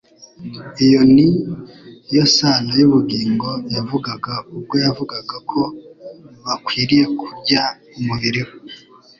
[0.85, 1.27] Iyo ni
[2.15, 5.61] yo sano y'ubugingo yavugaga ubwo yavugaga ko
[6.45, 7.61] bakwiriye kurya
[7.99, 8.53] umubiri we